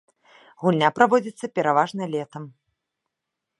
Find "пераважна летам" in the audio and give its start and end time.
1.59-2.43